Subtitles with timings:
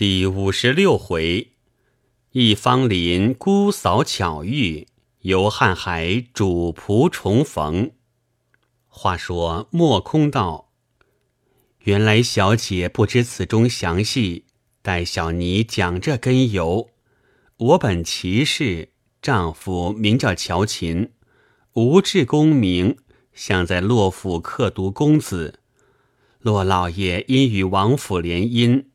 [0.00, 1.48] 第五十六回，
[2.32, 4.88] 一方林姑嫂巧遇，
[5.20, 7.90] 游瀚海主仆重逢。
[8.88, 10.70] 话说莫空道，
[11.80, 14.46] 原来小姐不知此中详细，
[14.80, 16.88] 待小尼讲这根由。
[17.58, 21.10] 我本齐氏，丈夫名叫乔琴，
[21.74, 22.96] 无志功名，
[23.34, 25.60] 想在洛府刻读公子。
[26.38, 28.86] 洛老爷因与王府联姻。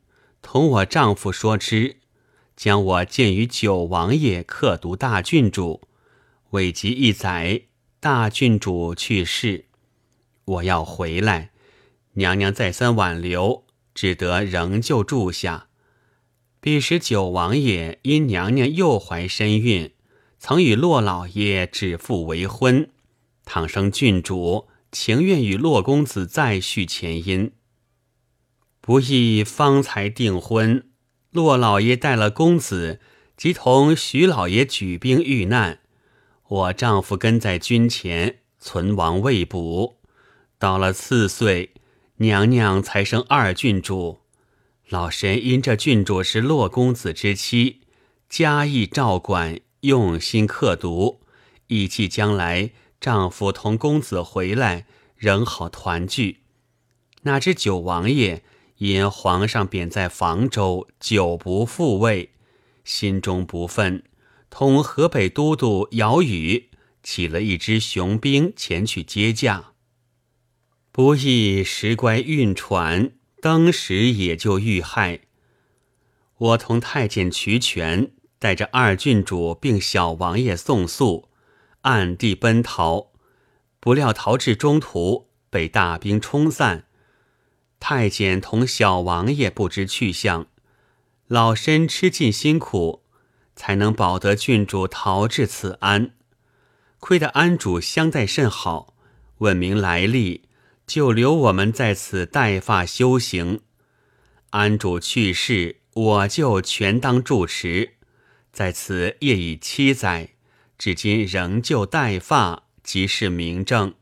[0.46, 1.96] 同我丈夫说之，
[2.54, 5.88] 将我荐于九王爷刻读大郡主。
[6.50, 7.62] 未及一载，
[7.98, 9.64] 大郡主去世，
[10.44, 11.50] 我要回来。
[12.12, 15.66] 娘娘再三挽留，只得仍旧住下。
[16.60, 19.92] 彼时九王爷因娘娘又怀身孕，
[20.38, 22.88] 曾与骆老爷指腹为婚。
[23.44, 27.50] 倘生郡主，情愿与骆公子再续前姻。
[28.86, 30.88] 不易方才订婚，
[31.32, 33.00] 骆老爷带了公子，
[33.36, 35.80] 即同徐老爷举兵遇难。
[36.46, 39.98] 我丈夫跟在军前，存亡未卜。
[40.56, 41.74] 到了次岁，
[42.18, 44.20] 娘娘才生二郡主。
[44.88, 47.80] 老神因这郡主是骆公子之妻，
[48.28, 51.22] 加意照管，用心刻读，
[51.66, 56.42] 以冀将来丈夫同公子回来，仍好团聚。
[57.22, 58.44] 哪知九王爷。
[58.78, 62.32] 因皇上贬在房州，久不复位，
[62.84, 64.02] 心中不忿，
[64.50, 66.68] 同河北都督姚宇
[67.02, 69.72] 起了一支雄兵前去接驾。
[70.92, 75.20] 不意时乖运船，当时也就遇害。
[76.36, 81.30] 我同太监瞿权带着二郡主并小王爷送宿，
[81.82, 83.12] 暗地奔逃，
[83.80, 86.84] 不料逃至中途，被大兵冲散。
[87.88, 90.48] 太监同小王爷不知去向，
[91.28, 93.04] 老身吃尽辛苦，
[93.54, 96.10] 才能保得郡主逃至此安。
[96.98, 98.96] 亏得安主相待甚好，
[99.38, 100.48] 问明来历，
[100.84, 103.60] 就留我们在此带发修行。
[104.50, 107.92] 安主去世，我就全当住持，
[108.52, 110.30] 在此业已七载，
[110.76, 113.94] 至今仍旧带发，即是明证。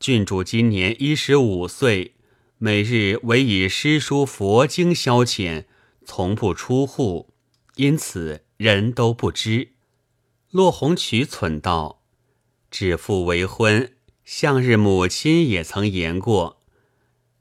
[0.00, 2.13] 郡主今年一十五岁。
[2.64, 5.66] 每日唯以诗书佛经消遣，
[6.06, 7.34] 从不出户，
[7.76, 9.72] 因此人都不知。
[10.50, 12.00] 骆红渠忖道
[12.72, 13.92] ：“指父为婚，
[14.24, 16.62] 向日母亲也曾言过，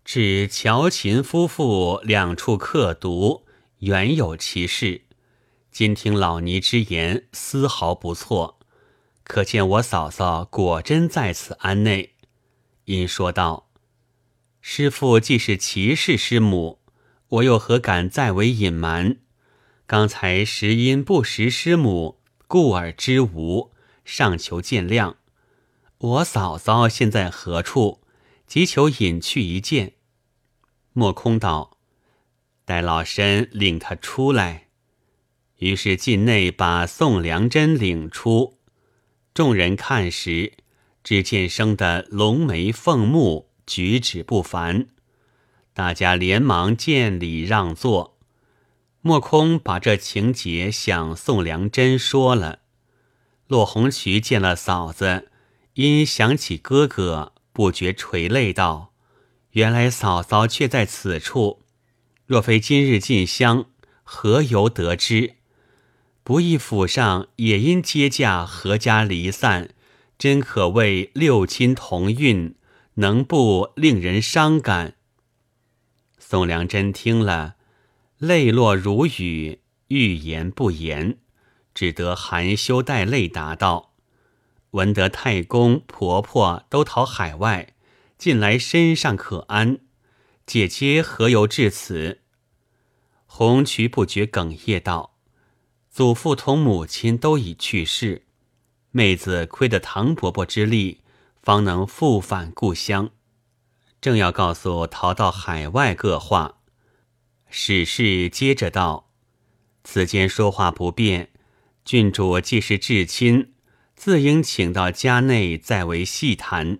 [0.03, 3.45] 指乔琴夫妇两处刻读，
[3.79, 5.03] 原有其事。
[5.71, 8.59] 今听老尼之言，丝毫不错，
[9.23, 12.15] 可见我嫂嫂果真在此安内。”
[12.83, 13.69] 因说道。
[14.65, 16.79] 师父既是骑士师母，
[17.27, 19.17] 我又何敢再为隐瞒？
[19.85, 23.73] 刚才实因不识师母，故而知无，
[24.05, 25.15] 尚求见谅。
[25.97, 27.99] 我嫂嫂现在何处？
[28.47, 29.95] 急求引去一见。
[30.93, 31.77] 莫空道，
[32.63, 34.67] 待老身领他出来。
[35.57, 38.59] 于是进内把宋良珍领出，
[39.33, 40.53] 众人看时，
[41.03, 43.49] 只见生得龙眉凤目。
[43.65, 44.87] 举止不凡，
[45.73, 48.17] 大家连忙见礼让座。
[49.01, 52.59] 莫空把这情节向宋良贞说了。
[53.47, 55.29] 骆红渠见了嫂子，
[55.73, 58.93] 因想起哥哥，不觉垂泪道
[59.51, 61.63] ：“原来嫂嫂却在此处，
[62.25, 63.65] 若非今日进香，
[64.03, 65.35] 何由得知？
[66.23, 69.69] 不义府上也因接驾，阖家离散，
[70.17, 72.55] 真可谓六亲同运。”
[72.95, 74.95] 能不令人伤感？
[76.19, 77.55] 宋良贞听了，
[78.17, 81.17] 泪落如雨，欲言不言，
[81.73, 83.93] 只得含羞带泪答道
[84.71, 87.73] ：“闻得太公婆婆都逃海外，
[88.19, 89.79] 近来身上可安，
[90.45, 92.21] 姐姐何由至此？”
[93.25, 95.17] 红渠不觉哽咽道
[95.89, 98.27] ：“祖父同母亲都已去世，
[98.91, 100.99] 妹子亏得唐伯伯之力。”
[101.43, 103.09] 方能复返故乡，
[103.99, 106.59] 正要告诉逃到海外各话，
[107.49, 109.11] 史氏接着道
[109.83, 111.31] ：“此间说话不便，
[111.83, 113.51] 郡主既是至亲，
[113.93, 116.79] 自应请到家内再为细谈。”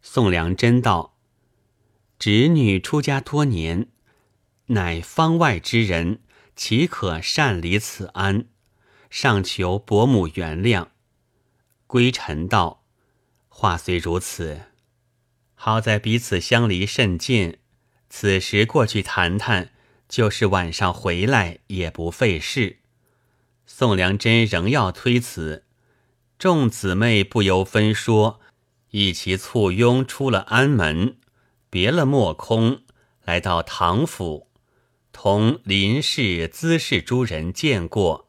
[0.00, 1.16] 宋良贞道
[2.16, 3.88] ：“侄女出家多年，
[4.66, 6.20] 乃方外之人，
[6.54, 8.46] 岂可擅离此安？
[9.10, 10.86] 尚求伯母原谅。”
[11.88, 12.83] 归尘道。
[13.56, 14.62] 话虽如此，
[15.54, 17.58] 好在彼此相离甚近，
[18.10, 19.70] 此时过去谈谈，
[20.08, 22.80] 就是晚上回来也不费事。
[23.64, 25.64] 宋良珍仍要推辞，
[26.36, 28.40] 众姊妹不由分说，
[28.90, 31.16] 一齐簇拥出了安门，
[31.70, 32.82] 别了莫空，
[33.22, 34.48] 来到唐府，
[35.12, 38.28] 同林氏、资氏诸人见过。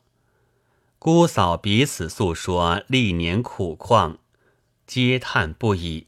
[1.00, 4.20] 姑嫂彼此诉说历年苦况，
[4.88, 6.08] 嗟叹不已。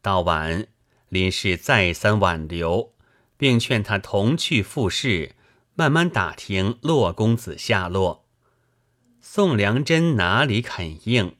[0.00, 0.68] 到晚，
[1.08, 2.94] 林氏再三挽留，
[3.36, 5.34] 并劝他同去复试，
[5.74, 8.26] 慢慢打听骆公子下落。
[9.20, 11.36] 宋良珍哪里肯应？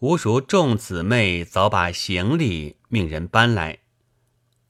[0.00, 3.80] 吾如众姊妹早把行李命人搬来，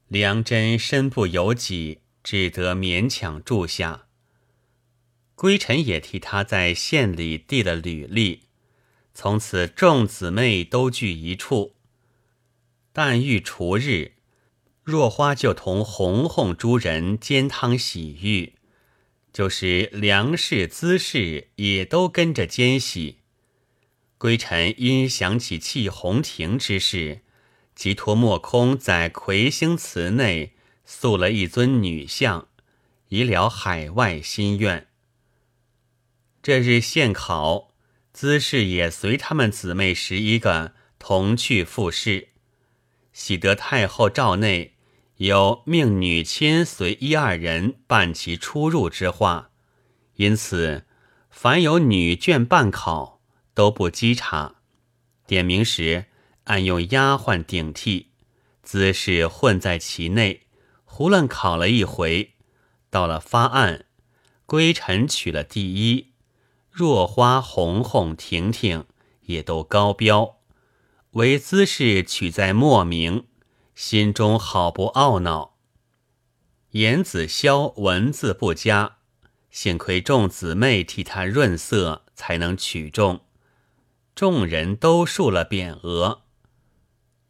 [0.09, 4.07] 良贞身不由己，只得勉强住下。
[5.35, 8.48] 归尘也替他在县里递了履历，
[9.21, 11.75] 从此众姊妹都聚一处。
[12.93, 14.13] 但欲除日，
[14.85, 18.53] 若花就同红红诸人煎汤洗浴，
[19.33, 23.19] 就是梁氏、姿氏也都跟着煎洗。
[24.19, 27.23] 归尘因想起弃红亭之事，
[27.75, 30.53] 即托莫空在魁星祠内
[30.85, 32.47] 塑了一尊女像，
[33.09, 34.87] 以了海外心愿。
[36.41, 37.68] 这日现考，
[38.21, 42.31] 姿势也随他们姊妹十一个同去复试，
[43.13, 44.75] 喜得太后诏内
[45.19, 49.53] 有命女亲随一二人办其出入之话，
[50.17, 50.85] 因此
[51.31, 53.21] 凡有女眷办考，
[53.55, 54.57] 都不稽查。
[55.29, 56.07] 点名时，
[56.47, 58.09] 暗用丫鬟顶替，
[58.65, 60.49] 姿势混在其内，
[60.85, 62.33] 胡乱考了一回，
[62.91, 63.85] 到了发案，
[64.45, 66.08] 归尘取了第一。
[66.79, 68.85] 若花、红红、婷婷
[69.23, 70.37] 也都高标，
[71.15, 73.27] 唯姿势取在莫名，
[73.75, 75.57] 心中好不懊恼。
[76.71, 78.99] 颜子潇文字不佳，
[79.51, 83.23] 幸亏众姊妹替他润色，才能取中。
[84.15, 86.23] 众人都竖了匾额。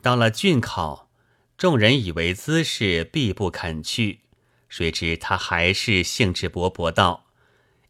[0.02, 1.08] 到了郡考，
[1.56, 4.20] 众人以为姿势必不肯去，
[4.68, 7.24] 谁知他还是兴致勃勃道：“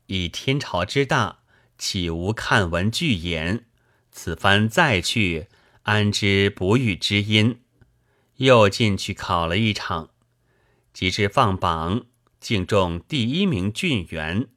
[0.06, 1.37] 以天朝之大。”
[1.78, 3.64] 岂无看闻具言？
[4.10, 5.46] 此番再去，
[5.84, 7.60] 安知不遇知音？
[8.36, 10.10] 又进去考了一场，
[10.92, 12.06] 及至放榜，
[12.40, 14.48] 竟中第一名郡员，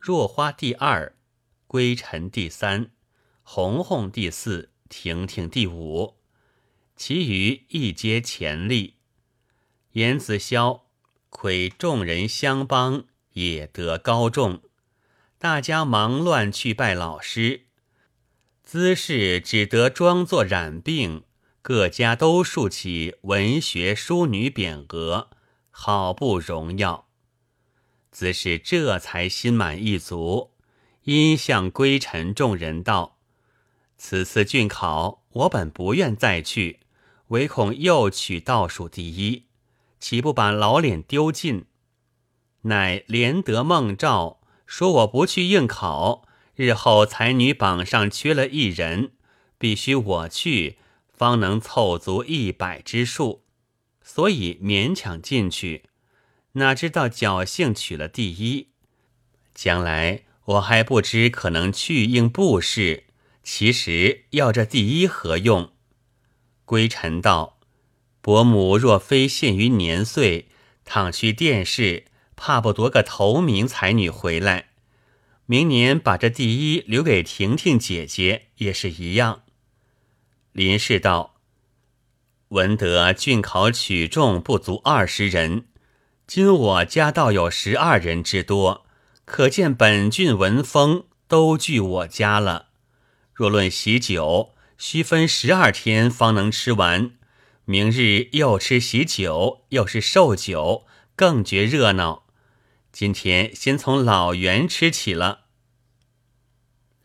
[0.00, 1.14] 若花第二，
[1.68, 2.90] 归尘第三，
[3.42, 6.16] 红红第四，婷婷第五，
[6.96, 8.94] 其余一皆潜力。
[9.92, 10.82] 言子霄
[11.30, 13.04] 亏众人相帮，
[13.34, 14.60] 也得高中。
[15.38, 17.66] 大家忙乱去拜老师，
[18.62, 21.24] 姿势只得装作染病，
[21.60, 25.28] 各家都竖起文学淑女匾额，
[25.70, 27.08] 好不荣耀。
[28.10, 30.52] 姿势这才心满意足，
[31.02, 33.18] 因向归尘众人道
[33.98, 36.80] ：“此次郡考，我本不愿再去，
[37.28, 39.44] 唯恐又取倒数第一，
[40.00, 41.66] 岂不把老脸丢尽？
[42.62, 49.12] 乃连得孟兆。”说我不去应考，日后才女榜上缺了一人，
[49.58, 50.78] 必须我去，
[51.08, 53.42] 方能凑足一百之数，
[54.02, 55.84] 所以勉强进去。
[56.52, 58.68] 哪知道侥幸取了第一，
[59.54, 63.04] 将来我还不知可能去应布试。
[63.42, 65.70] 其实要这第一何用？
[66.64, 67.58] 归尘道：
[68.20, 70.48] 伯母若非限于年岁，
[70.84, 72.06] 倘去殿试。
[72.36, 74.68] 怕不夺个头名才女回来，
[75.46, 79.42] 明年把这第一留给婷婷姐姐也是一样。
[80.52, 81.36] 林氏道
[82.48, 85.66] ：“闻得郡考取中不足二十人，
[86.26, 88.86] 今我家倒有十二人之多，
[89.24, 92.68] 可见本郡文风都聚我家了。
[93.32, 97.12] 若论喜酒，需分十二天方能吃完。
[97.64, 102.24] 明日又吃喜酒，又是寿酒，更觉热闹。”
[102.98, 105.48] 今天先从老袁吃起了。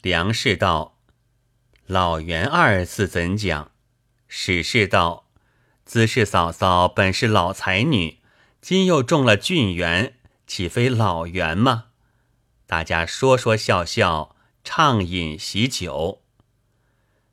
[0.01, 0.97] 梁氏道
[1.85, 3.73] ：“老袁二字怎讲？”
[4.29, 5.29] 史氏道
[5.83, 8.19] ：“姿氏嫂嫂本是老才女，
[8.61, 10.15] 今又中了俊员，
[10.47, 11.87] 岂非老袁吗？”
[12.65, 16.23] 大家说说笑笑，畅饮喜酒。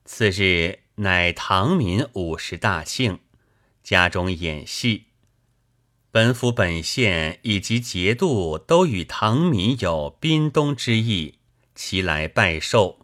[0.05, 3.21] 次日乃唐民五十大庆，
[3.85, 5.08] 家中演戏。
[6.11, 11.35] 本府本县以及节度都与唐民有宾东之意，
[11.75, 13.01] 齐来拜寿。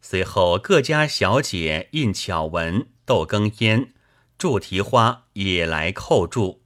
[0.00, 3.92] 随后各家小姐印巧文、斗更烟、
[4.38, 6.62] 祝蹄花也来叩祝。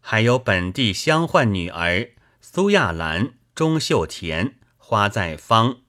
[0.00, 5.80] 还有本地乡宦女儿苏亚兰、钟秀田、花在芳，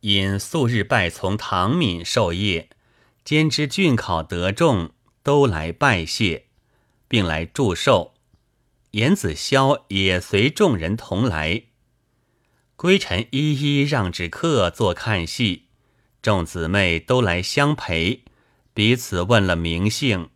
[0.00, 2.68] 因素日拜从唐敏授业，
[3.24, 4.90] 兼知郡考得中，
[5.22, 6.46] 都来拜谢，
[7.06, 8.14] 并来祝寿。
[8.92, 11.64] 严子霄也随众人同来。
[12.76, 15.68] 归臣一一让至客坐看戏，
[16.20, 18.24] 众姊妹都来相陪，
[18.74, 20.28] 彼此问了名姓，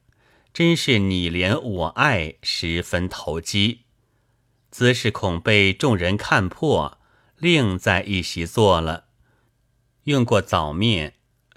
[0.53, 3.83] 真是你怜我爱，十分投机。
[4.71, 6.99] 姿势恐被众人看破，
[7.37, 9.07] 另在一席坐了。
[10.05, 11.15] 用过早面，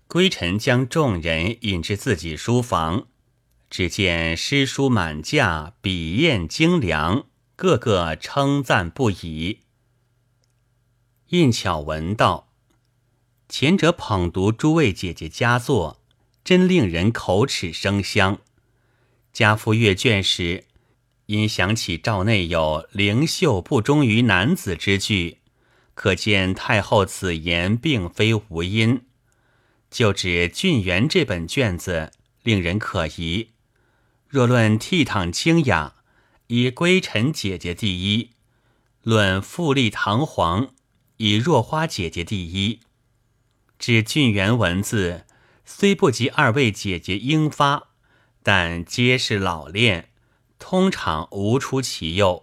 [0.07, 3.07] 归臣将众人引至自己书房，
[3.73, 7.25] 只见诗书满架，笔砚精良，
[7.55, 9.61] 个个称赞不已。
[11.29, 12.53] 印巧闻道，
[13.49, 15.99] 前者捧读诸位姐姐佳作，
[16.43, 18.41] 真令人口齿生香。
[19.31, 20.65] 家父阅卷时，
[21.25, 25.39] 因想起诏内有“灵秀不忠于男子”之句，
[25.95, 29.01] 可见太后此言并非无因。
[29.89, 32.11] 就指俊元这本卷子，
[32.43, 33.49] 令人可疑。
[34.33, 35.93] 若论倜傥清雅，
[36.47, 38.29] 以归尘姐姐第一；
[39.03, 40.73] 论富丽堂皇。
[41.17, 42.79] 以若花姐姐第一，
[43.77, 45.27] 指俊元文字
[45.63, 47.89] 虽不及二位姐姐英发，
[48.41, 50.09] 但皆是老练，
[50.57, 52.41] 通常无出其右，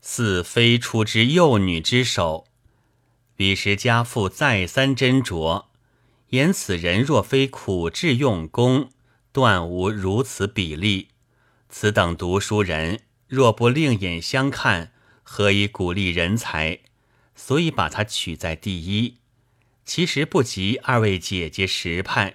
[0.00, 2.46] 似非出之幼女之手。
[3.34, 5.64] 彼时家父再三斟酌，
[6.28, 8.90] 言此人若非苦志用功，
[9.32, 11.08] 断无如此比例。
[11.68, 16.80] 此等读书人若不另眼相看，何以鼓励人才？
[17.36, 19.16] 所以把他取在第一，
[19.84, 22.34] 其实不及二位姐姐实判。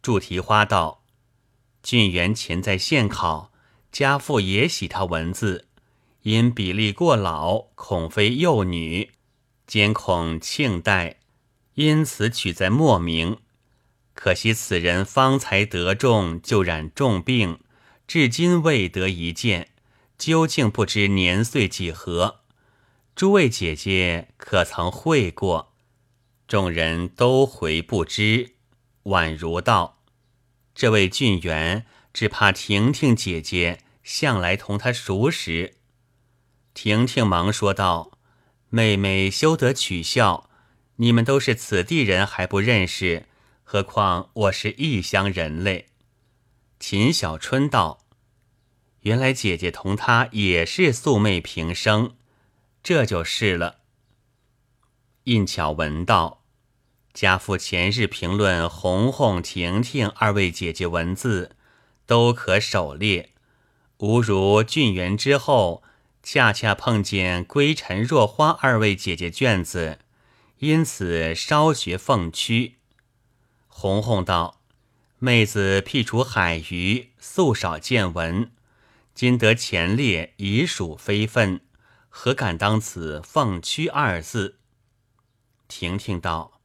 [0.00, 1.02] 祝题花道，
[1.82, 3.52] 俊元前在县考，
[3.90, 5.66] 家父也喜他文字，
[6.22, 9.10] 因比例过老，恐非幼女，
[9.66, 11.16] 兼恐庆代，
[11.74, 13.38] 因此取在末名。
[14.22, 17.58] 可惜此人方才得中，就染重病，
[18.06, 19.70] 至今未得一见，
[20.16, 22.42] 究竟不知年岁几何。
[23.16, 25.72] 诸位姐姐可曾会过？
[26.46, 28.52] 众人都回不知。
[29.06, 29.98] 宛如道
[30.72, 35.78] ：“这位俊元，只怕婷婷姐姐向来同他熟识。”
[36.74, 38.12] 婷婷忙说道
[38.70, 40.48] ：“妹妹休得取笑，
[40.98, 43.26] 你们都是此地人还不认识，
[43.72, 45.86] 何况我是异乡人类。”
[46.78, 48.00] 秦小春道
[49.00, 52.14] ：“原来姐姐同他也是素昧平生。”
[52.84, 53.78] 这就是了。
[55.24, 56.44] 印巧闻道，
[57.14, 61.56] 家父前日评论红红、婷婷二位姐姐文字，
[62.04, 63.30] 都可狩猎。
[64.00, 65.82] 吾如俊元之后，
[66.22, 70.00] 恰恰碰见归尘、若花二位姐姐卷子，
[70.58, 72.76] 因此稍学凤区。
[73.74, 74.60] 红红道
[75.18, 78.52] ：“妹子辟除海鱼，素少见闻，
[79.12, 81.62] 今得前列，已属非分。”
[82.08, 84.58] 何敢当此放屈二字？
[85.66, 86.60] 婷婷道：“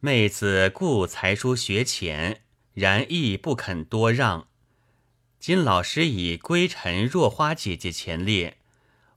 [0.00, 2.42] 妹子故才疏学浅，
[2.74, 4.48] 然亦不肯多让。
[5.38, 8.58] 今老师以归尘若花姐姐前列，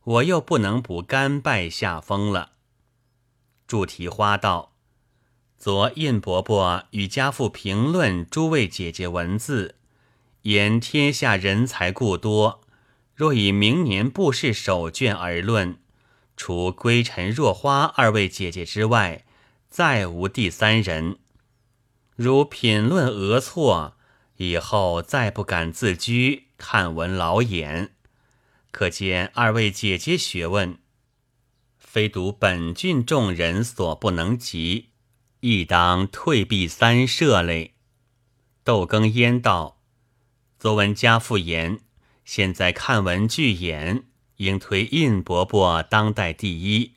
[0.03, 2.51] 我又不能不甘拜下风了。”
[3.67, 4.70] 祝提花道
[5.61, 9.75] ：“昨印伯伯与家父评论诸位姐姐文字，
[10.41, 12.61] 言天下人才故多。”
[13.13, 15.77] 若以明年布试手卷而论，
[16.35, 19.23] 除归尘、若花二位姐姐之外，
[19.69, 21.19] 再无第三人。
[22.15, 23.93] 如品论讹错，
[24.37, 27.91] 以后再不敢自居，看文老眼。
[28.71, 30.79] 可见二位姐姐学问，
[31.77, 34.87] 非独本郡众人所不能及，
[35.41, 37.73] 亦当退避三舍嘞。
[38.63, 39.79] 窦更焉道：
[40.57, 41.79] 昨闻家父言。
[42.23, 44.03] 现在看文具眼，
[44.37, 46.93] 应推印伯伯当代第一。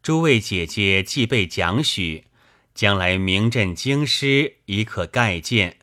[0.00, 2.24] 诸位姐姐既被奖许，
[2.72, 5.78] 将来名震京师已可盖见。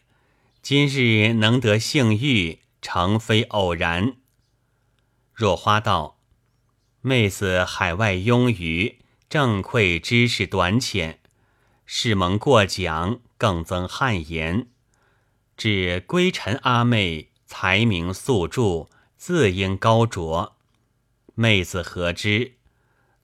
[0.62, 4.16] 今日能得幸遇，诚非偶然。
[5.34, 6.18] 若花道，
[7.02, 11.20] 妹子海外庸愚，正愧知识短浅，
[11.92, 14.68] 世蒙过奖，更增汗颜。
[15.58, 17.30] 至归尘阿妹。
[17.48, 20.56] 才名素著，自应高卓。
[21.34, 22.54] 妹子何知？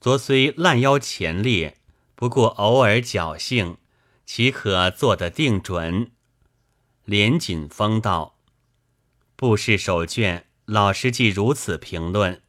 [0.02, 1.78] 昨虽烂腰前列，
[2.16, 3.78] 不过偶尔侥幸，
[4.26, 6.10] 岂可做得定准？
[7.04, 8.34] 连锦风道：
[9.36, 12.42] 布试手卷，老师既如此评论，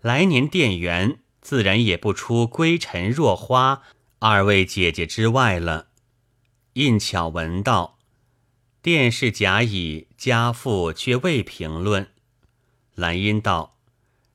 [0.00, 3.82] 来年殿元自然也不出归尘若花
[4.22, 5.86] 二位姐姐之外了。
[6.74, 7.96] 印巧闻道，
[8.82, 12.10] 殿试甲乙家父却未评论。
[12.94, 13.78] 兰因道：“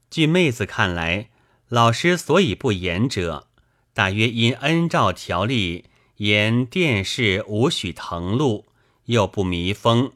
[0.09, 1.29] 据妹子看来，
[1.67, 3.47] 老师所以不言者，
[3.93, 8.65] 大约因恩诏条例言殿试无许誊录，
[9.05, 10.13] 又不密封，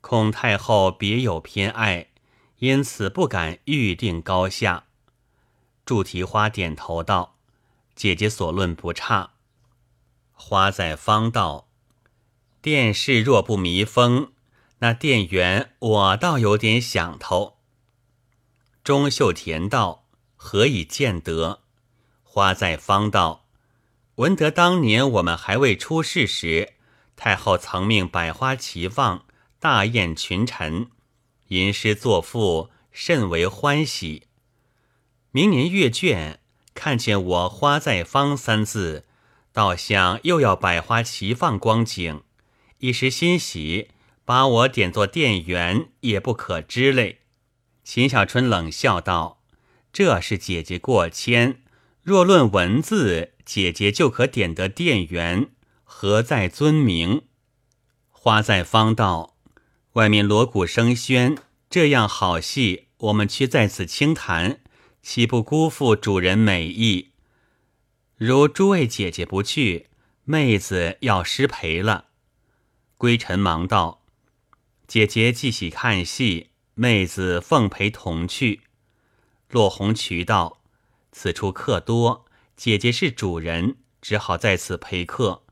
[0.00, 2.08] 恐太后别有偏爱。”
[2.60, 4.84] 因此不敢预定高下。
[5.84, 7.31] 祝提花点头道
[7.94, 9.34] ：“姐姐所论不差。”
[10.32, 11.68] 花在方道
[12.60, 14.32] ：“殿试若不密封，
[14.78, 17.58] 那殿员我倒有点想头。”
[18.82, 21.60] 钟秀田道：“何以见得？”
[22.24, 23.46] 花在方道
[24.16, 26.74] ：“闻得当年我们还未出世时，
[27.14, 29.24] 太后曾命百花齐放，
[29.60, 30.90] 大宴群臣。”
[31.48, 34.26] 吟诗作赋，甚为欢喜。
[35.30, 36.40] 明年阅卷，
[36.74, 39.04] 看见我“花在方”三字，
[39.52, 42.22] 倒像又要百花齐放光景，
[42.78, 43.88] 一时欣喜，
[44.24, 47.20] 把我点作店员也不可知嘞。
[47.84, 49.42] 秦小春冷笑道
[49.92, 51.62] ：“这是姐姐过谦。
[52.02, 55.50] 若论文字，姐姐就可点得店员，
[55.84, 57.22] 何在尊名？”
[58.10, 59.36] 花在方道。
[59.94, 61.36] 外面锣鼓声喧，
[61.68, 64.61] 这样好戏，我们却在此轻谈，
[65.02, 67.12] 岂不辜负主人美意？
[68.16, 69.88] 如诸位姐姐不去，
[70.24, 72.06] 妹子要失陪了。
[72.96, 74.04] 归尘忙道
[74.86, 78.62] ：“姐姐既喜看戏，妹子奉陪同去。”
[79.50, 80.62] 落红渠道
[81.12, 82.24] ：“此处客多，
[82.56, 85.44] 姐姐是主人，只好在此陪客。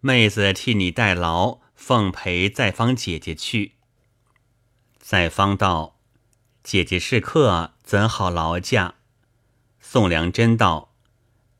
[0.00, 3.72] 妹子替你代劳。”奉陪在方姐姐去。
[4.96, 5.98] 在方道
[6.62, 8.96] ：“姐姐是客，怎好劳驾？”
[9.78, 10.94] 宋良贞道：“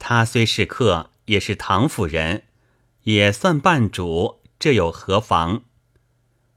[0.00, 2.44] 他虽是客，也是唐府人，
[3.02, 5.62] 也算半主，这又何妨？”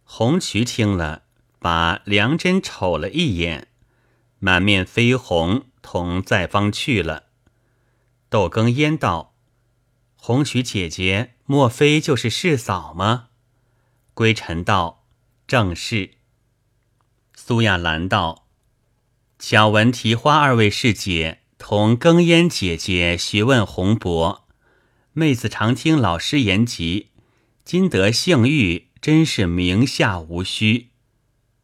[0.03, 1.23] 红渠听了，
[1.60, 3.67] 把良贞瞅了一眼，
[4.39, 7.25] 满面绯红，同在方去了。
[8.30, 9.36] 窦更烟道
[10.15, 13.27] ：“红渠姐姐，莫非就是世嫂吗？”
[14.15, 15.03] 归尘道
[15.45, 16.12] ：“正是。”
[17.36, 18.46] 苏亚兰道
[19.39, 24.47] ：“巧闻提花二位师姐同更烟姐姐学问宏博，
[25.13, 27.10] 妹子常听老师言及，
[27.63, 30.89] 今得幸遇，真是名下无虚。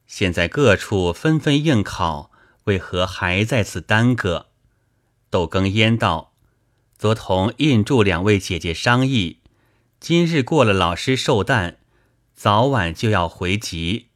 [0.05, 2.29] 现在各处纷纷应考，
[2.65, 4.49] 为何还在此耽搁？”
[5.31, 6.33] 窦更烟道
[6.99, 9.39] ：“昨同印柱两位姐姐商议，
[9.99, 11.77] 今日过了老师寿诞。”
[12.35, 14.09] 早晚就要回籍，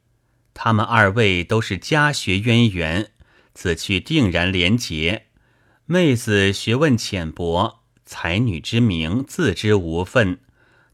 [0.54, 3.12] 他们二位都是家学渊源，
[3.60, 5.26] 此去定然廉洁。
[5.84, 10.38] 妹子学问浅薄，才女之名自知无分，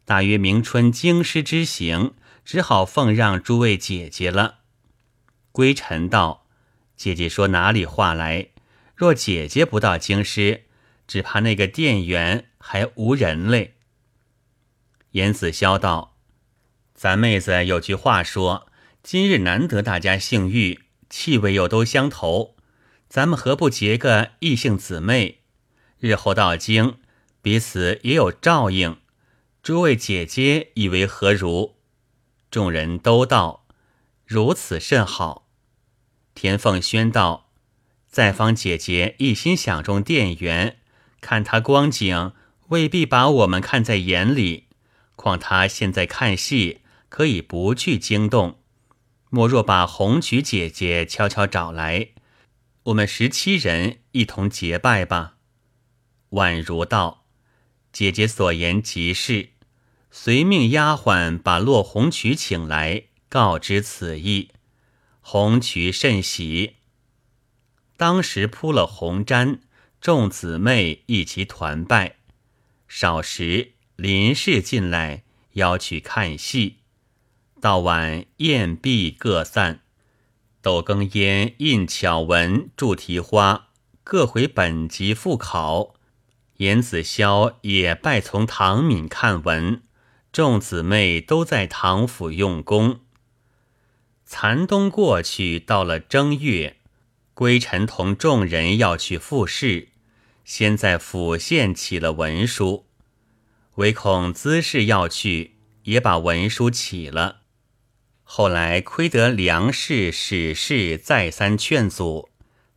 [0.07, 4.61] 大约明春京师之行，只好奉让诸位姐姐了。
[5.53, 6.47] 归尘道
[6.97, 8.49] ：“姐姐说哪里话来？
[8.97, 10.63] 若姐姐不到京师，
[11.07, 13.75] 只怕那个店员还无人嘞。”
[15.13, 16.17] 严子潇道。
[16.95, 18.69] 咱妹子有句话说
[19.05, 22.54] ：“今日难得大家幸遇，气味又都相投，
[23.15, 25.43] 咱们何不结个异姓姊妹？
[26.01, 26.97] 日后到京，
[27.41, 28.97] 彼此也有照应。
[29.63, 31.77] 诸位姐姐以为何如？”
[32.51, 33.69] 众人都道
[34.27, 35.47] ：“如此甚好。”
[36.35, 37.53] 田凤轩道
[38.11, 40.79] ：“在方姐姐一心想中店员，
[41.21, 42.33] 看她光景，
[42.71, 44.65] 未必把我们看在眼里。
[45.15, 48.59] 况她现在看戏。”可以不去惊动，
[49.31, 52.09] 莫若把红曲姐姐悄悄找来，
[52.85, 55.37] 我们十七人一同结拜吧。
[56.31, 57.25] 宛如道
[57.93, 59.51] ：“姐姐所言极是。”
[60.17, 64.51] 随命丫鬟把落红曲请来，告知此意。
[65.21, 66.77] 红曲甚喜，
[67.97, 69.59] 当时铺了红毡，
[70.01, 72.19] 众姊妹一齐团拜。
[72.87, 76.81] 少时，林氏进来邀去看戏。
[77.61, 79.81] 到晚宴毕各散，
[80.65, 83.69] 窦更烟、印巧文、著题花
[84.03, 85.93] 各回本籍复考，
[86.57, 89.83] 严子霄也拜从唐敏看文，
[90.33, 93.01] 众姊妹都在唐府用功。
[94.25, 96.79] 残冬过去，到了正月，
[97.35, 99.89] 归尘同众人要去复试，
[100.47, 102.87] 先在府县起了文书，
[103.75, 107.43] 唯恐姿势要去，也把文书起了。
[108.25, 112.31] 后来亏得梁氏、史氏再三劝阻，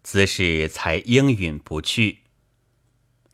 [0.04, 2.20] 姿氏才应允不去。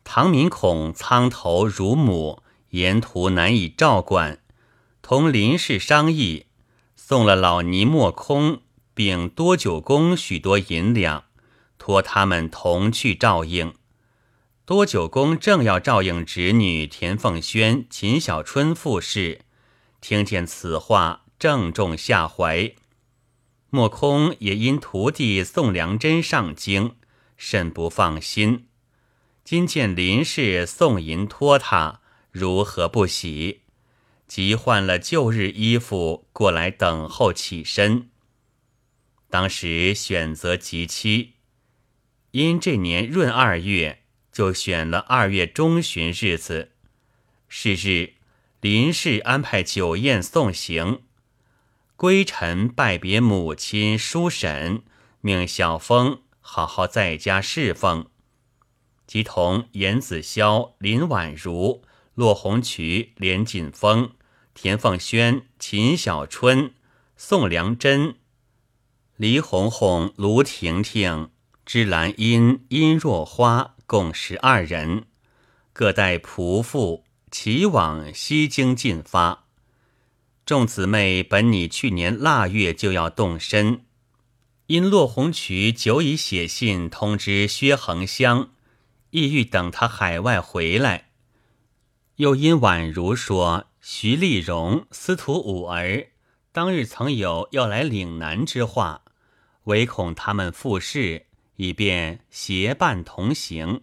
[0.03, 4.39] 唐明恐苍头乳母，沿途难以照管，
[5.01, 6.45] 同林氏商议，
[6.95, 8.61] 送了老尼莫空
[8.93, 11.25] 并多九公许多银两，
[11.77, 13.73] 托他们同去照应。
[14.65, 19.41] 多九公正要照应侄女田凤轩、秦小春复氏，
[19.99, 22.73] 听见此话，正中下怀。
[23.69, 26.95] 莫空也因徒弟宋良真上京，
[27.35, 28.67] 甚不放心。
[29.43, 31.99] 今见林氏送银托他，
[32.31, 33.63] 如何不喜？
[34.25, 38.09] 即换了旧日衣服过来等候起身。
[39.29, 41.33] 当时选择吉期，
[42.31, 46.71] 因这年闰二月，就选了二月中旬日子。
[47.49, 48.13] 是日，
[48.61, 51.01] 林氏安排酒宴送行，
[52.03, 54.83] 归尘拜别母亲叔婶，
[55.21, 58.07] 命小峰好好在家侍奉。
[59.07, 61.81] 即同严子潇、林婉如、
[62.13, 64.11] 骆红渠、连锦峰、
[64.53, 66.73] 田凤轩、秦小春、
[67.15, 68.15] 宋良珍、
[69.15, 71.29] 黎红红、卢婷婷、
[71.65, 75.05] 芝兰英、殷若花共十二人，
[75.71, 79.42] 各带仆妇齐往西京进发。
[80.45, 83.85] 众姊妹本拟去年腊月就要动身，
[84.67, 88.49] 因骆红渠久已写信通知薛恒香。
[89.11, 91.11] 意欲等他海外回来，
[92.15, 96.07] 又因宛如说徐丽荣、司徒五儿
[96.51, 99.03] 当日曾有要来岭南之话，
[99.65, 101.27] 唯恐他们复试，
[101.57, 103.81] 以便携伴同行。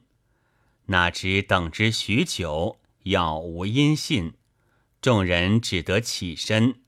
[0.87, 4.35] 哪知等之许久，杳无音信，
[5.01, 6.83] 众人只得起身。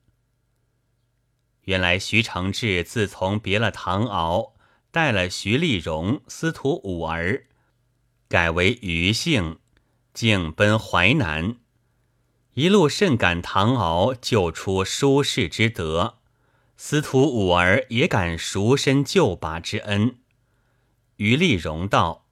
[1.62, 4.55] 原来徐承志自从别了唐敖，
[4.90, 7.46] 带了徐丽荣、司徒五儿。
[8.29, 9.59] 改为余姓，
[10.12, 11.57] 竟奔淮南，
[12.55, 16.18] 一路甚感唐敖救出舒氏之德，
[16.77, 20.18] 司徒五儿也感赎身救拔之恩。
[21.16, 22.27] 余丽荣道：“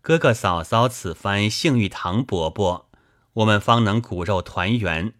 [0.00, 2.90] 哥哥嫂嫂此番幸遇唐伯伯，
[3.34, 5.14] 我们方能骨肉团圆。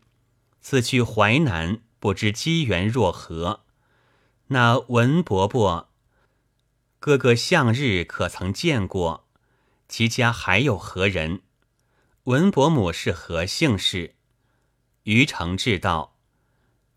[0.60, 3.64] 此去淮南，不知机缘若何？
[4.48, 5.90] 那文伯伯，
[6.98, 9.26] 哥哥向日可曾见过？”
[9.86, 11.42] 其家还有何人？
[12.24, 14.14] 文伯母是何姓氏？
[15.02, 16.16] 于承志道：“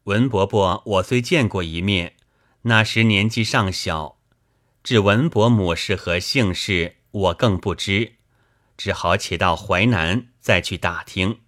[0.06, 2.16] 文伯伯，我虽见过一面，
[2.62, 4.18] 那时年纪尚小。
[4.82, 8.14] 至文伯母是何姓氏，我更不知，
[8.78, 11.40] 只好且到淮南再去打听。”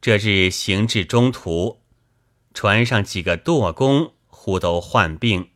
[0.00, 1.82] 这日行至中途，
[2.54, 5.50] 船上几个舵工忽都患病，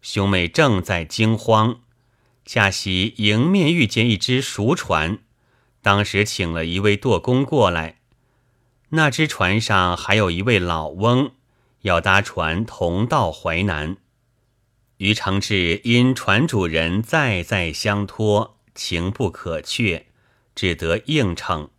[0.00, 1.80] 兄妹正在惊慌。
[2.44, 5.18] 恰喜迎面遇见一只熟船，
[5.82, 7.98] 当时请了一位舵工过来。
[8.90, 11.32] 那只船上还有一位老翁，
[11.80, 13.96] 要搭船同到淮南。
[14.98, 20.06] 于承志因船主人再再相托，情不可却，
[20.54, 21.70] 只得应承。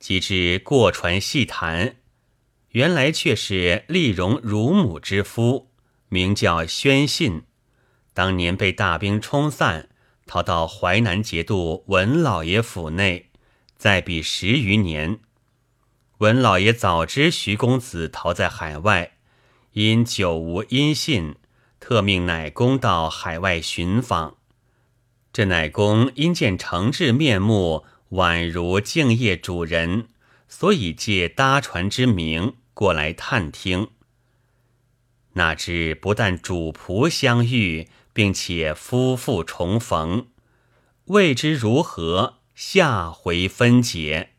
[0.00, 1.94] 及至过船细谈，
[2.70, 5.70] 原来却是丽荣乳母之夫，
[6.08, 7.42] 名叫宣信。
[8.12, 9.90] 当年被大兵冲散，
[10.26, 13.30] 逃到淮南节度文老爷府内，
[13.76, 15.20] 再比十余年。
[16.18, 19.16] 文老爷早知徐公子逃在海外，
[19.72, 21.36] 因久无音信，
[21.80, 24.36] 特命乃公到海外寻访。
[25.32, 30.08] 这乃公因见诚挚面目宛如敬业主人，
[30.48, 33.88] 所以借搭船之名过来探听。
[35.34, 37.88] 哪知不但主仆相遇。
[38.14, 40.26] 并且夫妇重逢，
[41.06, 44.31] 未知如何，下回分解。